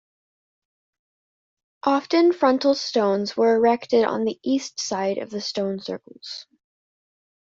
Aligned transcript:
Often 1.83 2.33
frontal 2.33 2.73
stones 2.73 3.37
were 3.37 3.55
erected 3.55 4.03
on 4.03 4.25
the 4.25 4.39
East 4.43 4.79
side 4.79 5.19
of 5.19 5.29
the 5.29 5.41
stone 5.41 5.79
circles. 5.79 6.47